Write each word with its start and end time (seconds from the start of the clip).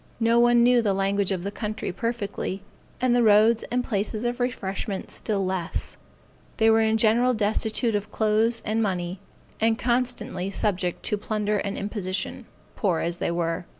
No 0.19 0.39
one 0.39 0.63
knew 0.63 0.81
the 0.81 0.95
language 0.95 1.31
of 1.31 1.43
the 1.43 1.51
country 1.51 1.91
perfectly, 1.91 2.63
and 2.99 3.15
the 3.15 3.21
roads 3.21 3.63
and 3.69 3.83
places 3.83 4.25
of 4.25 4.39
refreshment 4.39 5.11
still 5.11 5.45
less; 5.45 5.95
they 6.57 6.71
were 6.71 6.81
in 6.81 6.97
general 6.97 7.35
destitute 7.35 7.93
of 7.93 8.09
clothes 8.11 8.63
and 8.65 8.81
money, 8.81 9.19
and 9.59 9.77
constantly 9.77 10.49
subject 10.49 11.03
to 11.03 11.17
plunder 11.19 11.59
and 11.59 11.77
imposition, 11.77 12.47
poor 12.75 12.99
as 13.01 13.17
they 13.19 13.29
were. 13.29 13.67